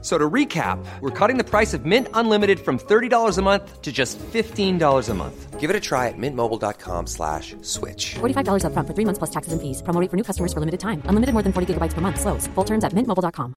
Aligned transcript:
So 0.00 0.16
to 0.16 0.30
recap, 0.30 0.78
we're 1.00 1.10
cutting 1.10 1.38
the 1.38 1.44
price 1.44 1.74
of 1.74 1.84
Mint 1.84 2.06
Unlimited 2.14 2.60
from 2.60 2.78
$30 2.78 3.36
a 3.36 3.42
month 3.42 3.82
to 3.82 3.90
just 3.90 4.16
$15 4.32 5.08
a 5.08 5.14
month. 5.14 5.58
Give 5.58 5.70
it 5.70 5.74
a 5.74 5.80
try 5.80 6.06
at 6.06 6.14
mintmobile.com 6.16 7.08
slash 7.08 7.56
switch. 7.62 8.14
$45 8.20 8.64
up 8.64 8.72
front 8.72 8.86
for 8.86 8.94
three 8.94 9.04
months 9.04 9.18
plus 9.18 9.30
taxes 9.30 9.52
and 9.52 9.60
fees. 9.60 9.82
Promo 9.82 10.00
rate 10.00 10.08
for 10.08 10.16
new 10.16 10.22
customers 10.22 10.52
for 10.52 10.60
limited 10.60 10.78
time. 10.78 11.02
Unlimited 11.06 11.32
more 11.34 11.42
than 11.42 11.52
40 11.52 11.74
gigabytes 11.74 11.94
per 11.94 12.00
month. 12.00 12.20
Slows. 12.20 12.46
Full 12.54 12.64
terms 12.64 12.84
at 12.84 12.92
mintmobile.com. 12.94 13.54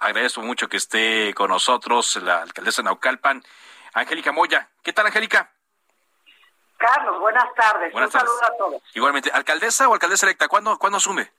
Agradezco 0.00 0.42
mucho 0.42 0.68
que 0.68 0.76
esté 0.76 1.32
con 1.32 1.48
nosotros 1.48 2.16
la 2.22 2.42
alcaldesa 2.42 2.82
Naucalpan, 2.82 3.42
Angélica 3.94 4.32
Moya. 4.32 4.68
¿Qué 4.82 4.92
tal, 4.92 5.06
Angélica? 5.06 5.50
Carlos, 6.76 7.20
buenas 7.20 7.44
tardes. 7.56 7.92
Buenas 7.92 8.12
Un 8.12 8.20
tardes. 8.20 8.30
saludo 8.40 8.54
a 8.54 8.58
todos. 8.58 8.82
Igualmente, 8.94 9.30
¿alcaldesa 9.32 9.88
o 9.88 9.94
alcaldesa 9.94 10.26
electa? 10.26 10.48
¿Cuándo, 10.48 10.76
¿cuándo 10.78 10.98
asume? 10.98 11.30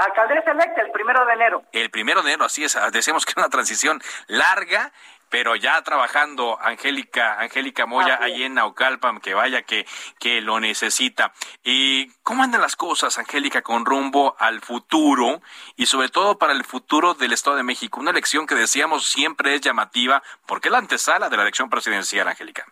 Alcaldesa 0.00 0.52
electa 0.52 0.80
el 0.80 0.90
primero 0.92 1.24
de 1.26 1.32
enero. 1.34 1.62
El 1.72 1.90
primero 1.90 2.22
de 2.22 2.30
enero, 2.30 2.46
así 2.46 2.64
es. 2.64 2.78
Decíamos 2.92 3.26
que 3.26 3.32
era 3.32 3.42
una 3.42 3.50
transición 3.50 4.00
larga, 4.28 4.92
pero 5.28 5.54
ya 5.56 5.80
trabajando 5.82 6.58
Angélica, 6.60 7.38
Angélica 7.38 7.86
Moya 7.86 8.14
es. 8.14 8.20
ahí 8.22 8.42
en 8.44 8.54
Naucalpan, 8.54 9.20
que 9.20 9.34
vaya 9.34 9.62
que, 9.62 9.86
que 10.18 10.40
lo 10.40 10.58
necesita. 10.58 11.32
¿Y 11.62 12.10
cómo 12.22 12.42
andan 12.42 12.62
las 12.62 12.76
cosas, 12.76 13.18
Angélica, 13.18 13.62
con 13.62 13.84
rumbo 13.84 14.34
al 14.38 14.60
futuro 14.60 15.40
y 15.76 15.86
sobre 15.86 16.08
todo 16.08 16.38
para 16.38 16.52
el 16.52 16.64
futuro 16.64 17.14
del 17.14 17.32
Estado 17.32 17.56
de 17.56 17.62
México? 17.62 18.00
Una 18.00 18.10
elección 18.10 18.46
que 18.46 18.54
decíamos 18.54 19.06
siempre 19.06 19.54
es 19.54 19.60
llamativa, 19.60 20.22
porque 20.46 20.68
es 20.68 20.72
la 20.72 20.78
antesala 20.78 21.28
de 21.28 21.36
la 21.36 21.42
elección 21.42 21.68
presidencial, 21.68 22.26
Angélica. 22.26 22.64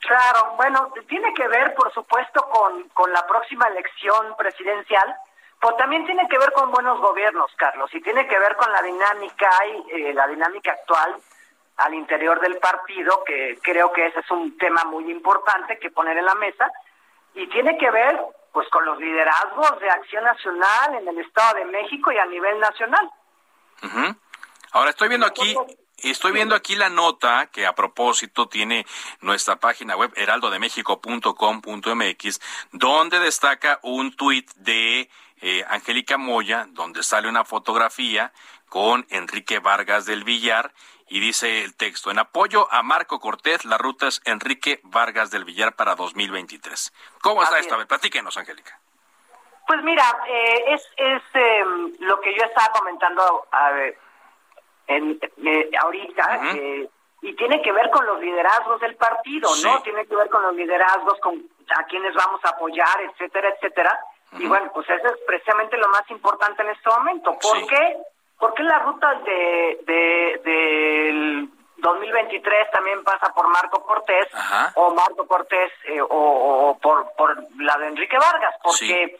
Claro, 0.00 0.54
bueno, 0.56 0.92
tiene 1.08 1.34
que 1.34 1.46
ver, 1.48 1.74
por 1.74 1.92
supuesto, 1.92 2.42
con, 2.50 2.88
con 2.90 3.12
la 3.12 3.26
próxima 3.26 3.66
elección 3.66 4.34
presidencial, 4.36 5.16
pero 5.60 5.74
también 5.76 6.06
tiene 6.06 6.26
que 6.28 6.38
ver 6.38 6.52
con 6.52 6.70
buenos 6.70 7.00
gobiernos, 7.00 7.50
Carlos, 7.56 7.92
y 7.94 8.00
tiene 8.00 8.26
que 8.26 8.38
ver 8.38 8.56
con 8.56 8.72
la 8.72 8.82
dinámica 8.82 9.50
y 9.66 9.92
eh, 9.92 10.14
la 10.14 10.26
dinámica 10.28 10.72
actual 10.72 11.16
al 11.78 11.94
interior 11.94 12.38
del 12.40 12.58
partido, 12.58 13.24
que 13.24 13.58
creo 13.62 13.90
que 13.92 14.06
ese 14.06 14.20
es 14.20 14.30
un 14.30 14.56
tema 14.58 14.84
muy 14.84 15.10
importante 15.10 15.78
que 15.78 15.90
poner 15.90 16.18
en 16.18 16.26
la 16.26 16.34
mesa, 16.34 16.70
y 17.34 17.48
tiene 17.48 17.78
que 17.78 17.90
ver 17.90 18.20
pues 18.52 18.68
con 18.70 18.84
los 18.84 18.98
liderazgos 18.98 19.80
de 19.80 19.90
acción 19.90 20.22
nacional 20.24 20.94
en 20.94 21.08
el 21.08 21.18
Estado 21.18 21.58
de 21.58 21.64
México 21.66 22.10
y 22.10 22.18
a 22.18 22.24
nivel 22.26 22.58
nacional. 22.58 23.08
Ahora 24.72 24.90
estoy 24.90 25.08
viendo 25.08 25.26
aquí, 25.26 25.54
estoy 25.98 26.32
viendo 26.32 26.56
aquí 26.56 26.74
la 26.74 26.88
nota 26.88 27.50
que 27.52 27.66
a 27.66 27.74
propósito 27.74 28.48
tiene 28.48 28.86
nuestra 29.20 29.56
página 29.56 29.94
web 29.96 30.10
heraldodemexico.com.mx, 30.16 32.40
donde 32.72 33.20
destaca 33.20 33.80
un 33.82 34.16
tuit 34.16 34.50
de 34.54 35.10
eh, 35.40 35.64
Angélica 35.68 36.16
Moya, 36.18 36.66
donde 36.70 37.02
sale 37.02 37.28
una 37.28 37.44
fotografía 37.44 38.32
con 38.68 39.06
Enrique 39.10 39.58
Vargas 39.60 40.06
del 40.06 40.24
Villar 40.24 40.72
y 41.08 41.20
dice 41.20 41.64
el 41.64 41.74
texto, 41.74 42.10
en 42.10 42.18
apoyo 42.18 42.68
a 42.70 42.82
Marco 42.82 43.18
Cortés, 43.18 43.64
la 43.64 43.78
ruta 43.78 44.08
es 44.08 44.20
Enrique 44.26 44.80
Vargas 44.84 45.30
del 45.30 45.44
Villar 45.44 45.74
para 45.74 45.94
2023. 45.94 46.92
¿Cómo 47.22 47.42
está 47.42 47.54
Así 47.56 47.62
esto? 47.62 47.74
A 47.74 47.76
es. 47.76 47.80
ver, 47.80 47.88
platíquenos, 47.88 48.36
Angélica. 48.36 48.78
Pues 49.66 49.82
mira, 49.82 50.04
eh, 50.28 50.64
es, 50.68 50.82
es 50.96 51.22
eh, 51.34 51.64
lo 52.00 52.20
que 52.20 52.34
yo 52.34 52.42
estaba 52.44 52.72
comentando 52.78 53.46
a 53.50 53.70
ver, 53.70 53.98
en, 54.86 55.18
eh, 55.44 55.70
ahorita, 55.82 56.40
eh, 56.54 56.88
y 57.20 57.34
tiene 57.36 57.60
que 57.62 57.72
ver 57.72 57.90
con 57.90 58.06
los 58.06 58.20
liderazgos 58.20 58.80
del 58.80 58.96
partido, 58.96 59.48
Sí. 59.50 59.66
¿no? 59.66 59.82
Tiene 59.82 60.06
que 60.06 60.14
ver 60.16 60.28
con 60.30 60.42
los 60.42 60.54
liderazgos, 60.54 61.18
con 61.20 61.42
a 61.76 61.84
quienes 61.84 62.14
vamos 62.14 62.42
a 62.44 62.50
apoyar, 62.50 63.00
etcétera, 63.02 63.50
etcétera. 63.50 63.98
Y 64.32 64.46
bueno, 64.46 64.70
pues 64.74 64.88
eso 64.90 65.06
es 65.08 65.20
precisamente 65.26 65.76
lo 65.78 65.88
más 65.88 66.08
importante 66.10 66.62
en 66.62 66.70
este 66.70 66.90
momento. 66.90 67.32
¿Por 67.38 67.56
Sí. 67.58 67.66
qué? 67.68 67.96
Porque 68.38 68.62
la 68.62 68.78
ruta 68.80 69.14
de, 69.24 69.80
de, 69.86 70.40
del 70.44 71.48
2023 71.78 72.70
también 72.70 73.02
pasa 73.04 73.32
por 73.34 73.48
Marco 73.48 73.82
Cortés, 73.84 74.28
Ajá. 74.34 74.72
o 74.76 74.94
Marco 74.94 75.26
Cortés, 75.26 75.72
eh, 75.84 76.00
o, 76.00 76.06
o 76.08 76.78
por, 76.78 77.10
por 77.16 77.36
la 77.58 77.76
de 77.78 77.88
Enrique 77.88 78.18
Vargas, 78.18 78.54
porque 78.62 79.18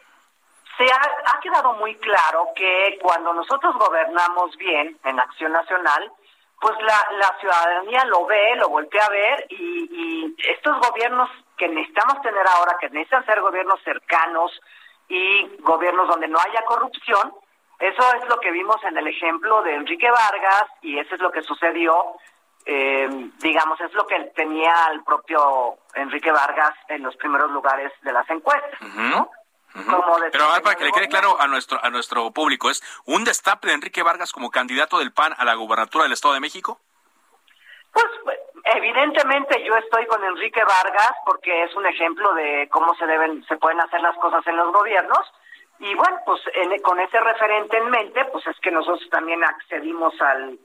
se 0.77 0.85
ha, 0.85 1.35
ha 1.37 1.41
quedado 1.41 1.73
muy 1.75 1.97
claro 1.97 2.49
que 2.55 2.99
cuando 3.03 3.33
nosotros 3.33 3.75
gobernamos 3.77 4.57
bien 4.57 4.97
en 5.05 5.19
Acción 5.19 5.53
Nacional, 5.53 6.13
pues 6.61 6.75
la, 6.83 7.09
la 7.19 7.37
ciudadanía 7.41 8.05
lo 8.07 8.27
ve, 8.27 8.57
lo 8.57 8.69
voltea 8.69 9.05
a 9.07 9.11
ver 9.11 9.47
y, 9.51 9.89
y 9.91 10.37
estos 10.51 10.77
gobiernos 10.89 11.29
que 11.57 11.69
necesitamos 11.69 12.21
tener 12.23 12.45
ahora, 12.47 12.77
que 12.81 12.89
necesitan 12.91 13.25
ser 13.27 13.41
gobiernos 13.41 13.81
cercanos 13.85 14.53
y 15.09 15.57
gobiernos 15.61 16.09
donde 16.09 16.29
no 16.29 16.39
haya 16.39 16.65
corrupción, 16.65 17.33
eso 17.79 18.15
es 18.15 18.29
lo 18.29 18.39
que 18.41 18.51
vimos 18.51 18.77
en 18.85 18.97
el 18.97 19.07
ejemplo 19.07 19.63
de 19.63 19.75
Enrique 19.75 20.11
Vargas 20.11 20.65
y 20.83 20.99
eso 20.99 21.15
es 21.15 21.21
lo 21.21 21.31
que 21.31 21.43
sucedió, 21.43 22.17
eh, 22.67 23.09
digamos, 23.39 23.81
es 23.81 23.93
lo 23.95 24.07
que 24.07 24.19
tenía 24.35 24.75
el 24.93 25.03
propio 25.05 25.79
Enrique 25.95 26.33
Vargas 26.33 26.75
en 26.89 27.03
los 27.03 27.17
primeros 27.17 27.51
lugares 27.51 27.93
de 28.03 28.13
las 28.13 28.29
encuestas. 28.31 28.81
¿no? 28.81 29.31
Como 29.73 30.17
Pero 30.33 30.45
a 30.45 30.55
ver, 30.55 30.63
para 30.63 30.77
que 30.77 30.85
le 30.85 30.93
quede 30.93 31.09
claro 31.09 31.41
a 31.41 31.47
nuestro 31.47 31.79
a 31.85 31.91
nuestro 31.91 32.31
público, 32.33 32.71
¿es 32.71 32.83
un 33.05 33.25
destape 33.25 33.69
de 33.69 33.75
Enrique 33.75 34.03
Vargas 34.03 34.33
como 34.33 34.51
candidato 34.51 34.99
del 34.99 35.13
PAN 35.13 35.35
a 35.37 35.45
la 35.45 35.55
gubernatura 35.55 36.05
del 36.05 36.15
Estado 36.15 36.35
de 36.35 36.41
México? 36.41 36.81
Pues 37.93 38.07
evidentemente 38.75 39.63
yo 39.65 39.75
estoy 39.77 40.07
con 40.07 40.23
Enrique 40.25 40.63
Vargas 40.65 41.13
porque 41.25 41.65
es 41.65 41.75
un 41.77 41.87
ejemplo 41.87 42.33
de 42.35 42.69
cómo 42.71 42.95
se 42.97 43.07
deben, 43.07 43.45
se 43.47 43.57
pueden 43.57 43.81
hacer 43.81 44.01
las 44.01 44.17
cosas 44.17 44.47
en 44.47 44.57
los 44.57 44.73
gobiernos. 44.73 45.33
Y 45.81 45.95
bueno, 45.95 46.19
pues 46.27 46.41
en- 46.55 46.81
con 46.83 46.99
ese 47.01 47.21
referente 47.21 47.77
en 47.77 47.91
mente, 47.91 48.25
pues 48.33 48.47
es 48.49 48.59
que 48.61 48.71
nosotros 48.71 49.09
también 49.11 49.45
accedimos 49.45 50.21
al, 50.21 50.59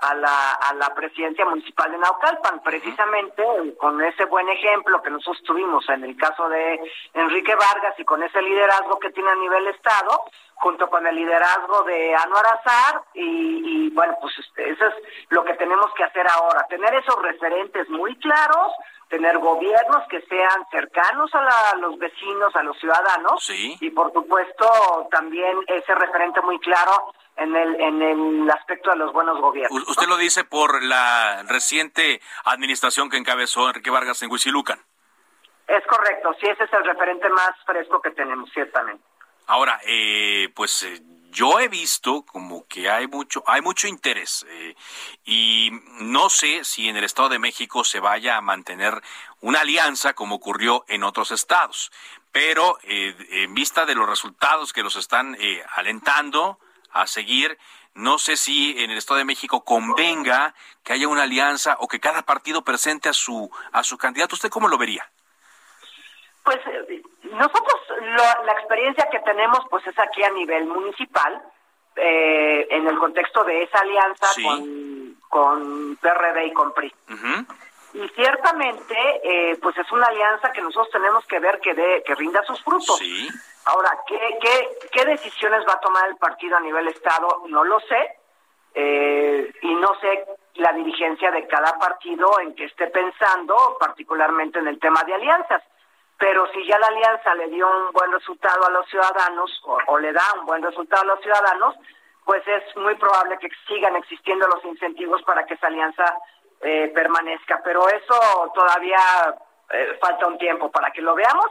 a, 0.00 0.14
la, 0.14 0.52
a 0.52 0.74
la 0.74 0.94
presidencia 0.94 1.44
municipal 1.44 1.90
de 1.90 1.98
Naucalpan, 1.98 2.60
precisamente 2.62 3.42
con 3.78 4.02
ese 4.02 4.24
buen 4.26 4.48
ejemplo 4.48 5.02
que 5.02 5.10
nosotros 5.10 5.42
tuvimos 5.44 5.88
en 5.88 6.04
el 6.04 6.16
caso 6.16 6.48
de 6.48 6.80
Enrique 7.14 7.54
Vargas 7.54 7.94
y 7.98 8.04
con 8.04 8.22
ese 8.22 8.40
liderazgo 8.42 8.98
que 8.98 9.10
tiene 9.10 9.30
a 9.30 9.34
nivel 9.36 9.66
Estado, 9.68 10.22
junto 10.54 10.88
con 10.90 11.06
el 11.06 11.14
liderazgo 11.14 11.82
de 11.84 12.14
Anuar 12.16 12.46
Azar, 12.46 13.02
y, 13.14 13.86
y 13.86 13.90
bueno, 13.90 14.16
pues 14.20 14.34
este, 14.38 14.70
eso 14.70 14.86
es 14.86 14.94
lo 15.30 15.44
que 15.44 15.54
tenemos 15.54 15.92
que 15.94 16.04
hacer 16.04 16.26
ahora, 16.30 16.66
tener 16.68 16.94
esos 16.94 17.20
referentes 17.22 17.88
muy 17.90 18.16
claros, 18.16 18.72
tener 19.08 19.38
gobiernos 19.38 20.06
que 20.08 20.20
sean 20.22 20.66
cercanos 20.70 21.34
a, 21.34 21.40
la- 21.42 21.70
a 21.70 21.76
los 21.76 21.96
vecinos, 21.98 22.54
a 22.56 22.62
los 22.62 22.76
ciudadanos, 22.78 23.42
Sí. 23.44 23.76
y 23.80 23.90
por 23.90 24.12
supuesto 24.12 25.08
también 25.10 25.56
ese 25.66 25.94
referente 25.94 26.40
muy 26.42 26.58
claro 26.60 27.14
en 27.38 27.54
el, 27.56 27.80
en 27.80 28.02
el 28.02 28.50
aspecto 28.50 28.90
de 28.90 28.96
los 28.96 29.12
buenos 29.12 29.40
gobiernos. 29.40 29.82
U- 29.86 29.90
Usted 29.90 30.06
lo 30.06 30.16
dice 30.16 30.44
por 30.44 30.82
la 30.82 31.42
reciente 31.44 32.20
administración 32.44 33.08
que 33.08 33.16
encabezó 33.16 33.68
Enrique 33.68 33.90
Vargas 33.90 34.20
en 34.22 34.30
Huizilucan. 34.30 34.80
Es 35.66 35.86
correcto, 35.86 36.34
sí, 36.40 36.46
ese 36.46 36.64
es 36.64 36.72
el 36.72 36.84
referente 36.84 37.28
más 37.28 37.50
fresco 37.66 38.00
que 38.00 38.10
tenemos, 38.10 38.50
ciertamente. 38.52 39.02
Ahora, 39.46 39.80
eh, 39.84 40.50
pues 40.54 40.82
eh, 40.82 41.00
yo 41.30 41.60
he 41.60 41.68
visto 41.68 42.24
como 42.24 42.66
que 42.66 42.90
hay 42.90 43.06
mucho, 43.06 43.42
hay 43.46 43.60
mucho 43.60 43.86
interés 43.86 44.46
eh, 44.48 44.74
y 45.24 45.70
no 46.00 46.28
sé 46.30 46.64
si 46.64 46.88
en 46.88 46.96
el 46.96 47.04
Estado 47.04 47.28
de 47.30 47.38
México 47.38 47.84
se 47.84 48.00
vaya 48.00 48.36
a 48.36 48.40
mantener 48.40 49.00
una 49.40 49.60
alianza 49.60 50.14
como 50.14 50.36
ocurrió 50.36 50.84
en 50.88 51.02
otros 51.04 51.30
estados, 51.30 51.92
pero 52.32 52.78
eh, 52.82 53.14
en 53.30 53.54
vista 53.54 53.84
de 53.86 53.94
los 53.94 54.08
resultados 54.08 54.72
que 54.72 54.82
los 54.82 54.96
están 54.96 55.36
eh, 55.38 55.62
alentando 55.76 56.58
a 57.00 57.06
seguir, 57.06 57.58
no 57.94 58.18
sé 58.18 58.36
si 58.36 58.82
en 58.82 58.90
el 58.90 58.98
Estado 58.98 59.18
de 59.18 59.24
México 59.24 59.64
convenga 59.64 60.54
que 60.84 60.92
haya 60.92 61.08
una 61.08 61.22
alianza 61.24 61.76
o 61.80 61.88
que 61.88 62.00
cada 62.00 62.22
partido 62.22 62.62
presente 62.62 63.08
a 63.08 63.12
su 63.12 63.50
a 63.72 63.82
su 63.82 63.96
candidato. 63.98 64.34
¿Usted 64.34 64.50
cómo 64.50 64.68
lo 64.68 64.78
vería? 64.78 65.10
Pues 66.44 66.58
eh, 66.66 67.02
nosotros 67.32 67.80
lo- 68.00 68.44
la 68.44 68.52
experiencia 68.52 69.08
que 69.10 69.18
tenemos 69.20 69.60
pues 69.70 69.86
es 69.86 69.98
aquí 69.98 70.22
a 70.22 70.30
nivel 70.30 70.66
municipal, 70.66 71.42
eh, 71.96 72.66
en 72.70 72.86
el 72.86 72.96
contexto 72.98 73.42
de 73.44 73.62
esa 73.64 73.78
alianza 73.80 74.26
Sí. 74.28 74.42
con, 74.44 75.16
con 75.28 75.96
PRD 75.96 76.46
y 76.46 76.52
con 76.52 76.72
PRI. 76.72 76.94
Y 77.94 78.06
ciertamente, 78.10 78.94
eh, 79.22 79.56
pues 79.62 79.76
es 79.78 79.90
una 79.92 80.06
alianza 80.06 80.52
que 80.52 80.60
nosotros 80.60 80.90
tenemos 80.92 81.26
que 81.26 81.38
ver 81.38 81.58
que, 81.60 81.74
dé- 81.74 82.02
que 82.04 82.14
rinda 82.14 82.42
sus 82.44 82.62
frutos. 82.62 82.98
Sí. 82.98 83.28
Ahora, 83.64 83.98
¿qué, 84.06 84.38
qué, 84.40 84.68
¿qué 84.92 85.04
decisiones 85.06 85.66
va 85.66 85.74
a 85.74 85.80
tomar 85.80 86.08
el 86.08 86.16
partido 86.16 86.56
a 86.56 86.60
nivel 86.60 86.88
Estado? 86.88 87.44
No 87.48 87.64
lo 87.64 87.80
sé. 87.80 88.14
eh, 88.74 89.50
y 89.62 89.74
no 89.76 89.94
sé 90.00 90.26
la 90.54 90.72
dirigencia 90.72 91.30
de 91.30 91.46
cada 91.46 91.78
partido 91.78 92.38
en 92.40 92.54
que 92.54 92.64
esté 92.66 92.88
pensando, 92.88 93.76
particularmente 93.80 94.58
en 94.58 94.68
el 94.68 94.78
tema 94.78 95.02
de 95.04 95.14
alianzas. 95.14 95.62
pero 96.18 96.46
si 96.52 96.66
ya 96.66 96.78
la 96.80 96.88
alianza 96.88 97.34
le 97.36 97.48
dio 97.48 97.66
un 97.68 97.92
buen 97.92 98.10
resultado 98.12 98.66
a 98.66 98.70
los 98.70 98.86
ciudadanos 98.88 99.50
o, 99.86 99.98
le 99.98 100.12
da 100.12 100.22
un 100.40 100.46
buen 100.46 100.62
resultado 100.62 101.02
a 101.02 101.06
los 101.14 101.20
ciudadanos, 101.20 101.76
pues 102.24 102.42
es 102.46 102.76
muy 102.76 102.94
probable 102.96 103.38
que 103.38 103.48
sigan 103.68 103.94
existiendo 103.96 104.46
los 104.48 104.64
incentivos 104.64 105.22
para 105.22 105.46
que 105.46 105.54
esa 105.54 105.68
alianza 105.68 106.04
eh, 106.60 106.90
permanezca. 106.94 107.60
Pero 107.64 107.88
eso 107.88 108.52
todavía 108.54 108.98
eh, 109.70 109.98
falta 110.00 110.26
un 110.26 110.38
tiempo 110.38 110.70
para 110.70 110.90
que 110.90 111.02
lo 111.02 111.14
veamos. 111.14 111.44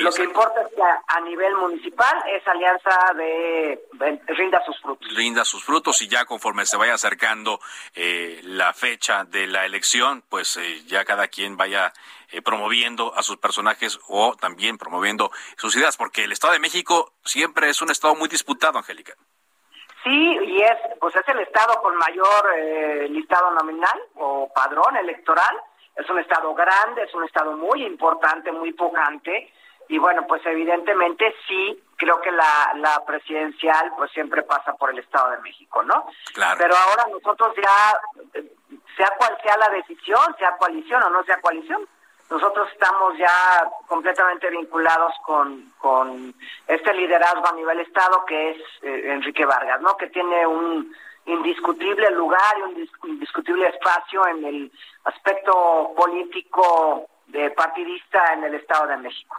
lo 0.00 0.12
que 0.12 0.24
importa 0.24 0.60
es 0.60 0.74
que 0.74 0.82
a, 0.82 1.20
nivel 1.20 1.54
municipal 1.54 2.22
esa 2.28 2.50
alianza 2.50 3.14
de, 3.16 3.80
rinda 4.26 4.62
sus 4.66 4.78
frutos. 4.82 5.08
Rinda 5.14 5.42
sus 5.46 5.64
frutos 5.64 6.02
y 6.02 6.08
ya 6.08 6.26
conforme 6.26 6.66
se 6.66 6.76
vaya 6.76 6.92
acercando 6.92 7.60
eh, 7.94 8.40
la 8.44 8.74
fecha 8.74 9.24
de 9.24 9.46
la 9.46 9.64
elección, 9.64 10.22
pues 10.28 10.58
eh, 10.58 10.82
ya 10.84 11.06
cada 11.06 11.28
quien 11.28 11.56
vaya 11.56 11.94
promoviendo 12.44 13.14
a 13.14 13.22
sus 13.22 13.38
personajes 13.38 13.98
o 14.08 14.36
también 14.36 14.76
promoviendo 14.76 15.30
sus 15.56 15.74
ideas, 15.76 15.96
porque 15.96 16.24
el 16.24 16.32
Estado 16.32 16.54
de 16.54 16.60
México 16.60 17.12
siempre 17.24 17.70
es 17.70 17.80
un 17.80 17.90
Estado 17.90 18.14
muy 18.14 18.28
disputado, 18.28 18.78
Angélica. 18.78 19.14
Sí, 20.04 20.38
y 20.44 20.62
es, 20.62 20.76
pues 21.00 21.14
es 21.14 21.28
el 21.28 21.40
Estado 21.40 21.80
con 21.80 21.96
mayor 21.96 22.56
listado 23.08 23.50
nominal 23.52 24.00
o 24.16 24.52
padrón 24.52 24.96
electoral 24.96 25.56
es 25.96 26.08
un 26.08 26.18
estado 26.18 26.54
grande, 26.54 27.02
es 27.02 27.14
un 27.14 27.24
estado 27.24 27.52
muy 27.56 27.84
importante, 27.84 28.50
muy 28.50 28.72
pujante, 28.72 29.52
y 29.88 29.98
bueno, 29.98 30.26
pues 30.26 30.44
evidentemente 30.46 31.34
sí, 31.46 31.82
creo 31.96 32.20
que 32.20 32.30
la, 32.30 32.72
la 32.76 33.04
presidencial 33.04 33.92
pues 33.96 34.10
siempre 34.12 34.42
pasa 34.42 34.72
por 34.74 34.90
el 34.90 34.98
Estado 34.98 35.32
de 35.32 35.38
México, 35.38 35.82
¿no? 35.82 36.06
Claro. 36.32 36.56
Pero 36.58 36.74
ahora 36.74 37.04
nosotros 37.10 37.54
ya, 37.56 38.42
sea 38.96 39.10
cual 39.18 39.36
sea 39.42 39.56
la 39.58 39.68
decisión, 39.68 40.34
sea 40.38 40.56
coalición 40.56 41.02
o 41.02 41.10
no 41.10 41.22
sea 41.24 41.40
coalición, 41.40 41.86
nosotros 42.32 42.68
estamos 42.72 43.16
ya 43.18 43.70
completamente 43.86 44.48
vinculados 44.50 45.12
con, 45.24 45.70
este 46.66 46.94
liderazgo 46.94 47.46
a 47.46 47.52
nivel 47.52 47.80
Estado 47.80 48.24
que 48.24 48.50
es 48.50 48.56
eh, 48.82 49.12
Enrique 49.12 49.44
Vargas, 49.44 49.80
¿no? 49.82 49.96
Que 49.96 50.08
tiene 50.08 50.46
un 50.46 50.94
indiscutible 51.26 52.10
lugar 52.12 52.56
y 52.58 52.62
un 52.62 52.88
indiscutible 53.10 53.68
espacio 53.68 54.26
en 54.26 54.44
el 54.44 54.72
aspecto 55.04 55.92
político 55.96 57.06
de 57.26 57.50
partidista 57.50 58.32
en 58.32 58.44
el 58.44 58.54
Estado 58.54 58.86
de 58.86 58.96
México. 58.96 59.36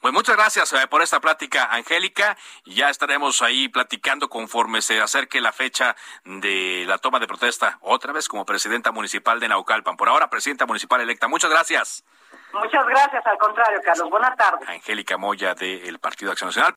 Pues 0.00 0.14
muchas 0.14 0.36
gracias 0.36 0.72
eh, 0.74 0.86
por 0.86 1.02
esta 1.02 1.20
plática, 1.20 1.64
Angélica. 1.72 2.36
Ya 2.64 2.88
estaremos 2.88 3.42
ahí 3.42 3.68
platicando 3.68 4.28
conforme 4.28 4.80
se 4.80 5.00
acerque 5.00 5.40
la 5.40 5.52
fecha 5.52 5.96
de 6.24 6.84
la 6.86 6.98
toma 6.98 7.18
de 7.18 7.26
protesta, 7.26 7.78
otra 7.80 8.12
vez 8.12 8.28
como 8.28 8.46
presidenta 8.46 8.92
municipal 8.92 9.40
de 9.40 9.48
Naucalpan. 9.48 9.96
Por 9.96 10.08
ahora, 10.08 10.30
presidenta 10.30 10.66
municipal 10.66 11.00
electa. 11.00 11.26
Muchas 11.26 11.50
gracias. 11.50 12.04
Muchas 12.52 12.86
gracias, 12.86 13.26
al 13.26 13.38
contrario, 13.38 13.80
Carlos. 13.84 14.10
Buenas 14.10 14.36
tardes. 14.36 14.68
Angélica 14.68 15.16
Moya 15.16 15.54
del 15.54 15.98
Partido 15.98 16.32
Acción 16.32 16.48
Nacional. 16.48 16.74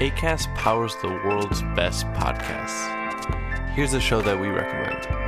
ACAST 0.00 0.48
powers 0.54 0.96
the 1.02 1.08
world's 1.24 1.62
best 1.74 2.06
podcasts. 2.14 2.86
Here's 3.74 3.94
a 3.94 4.00
show 4.00 4.22
that 4.22 4.38
we 4.38 4.48
recommend. 4.48 5.27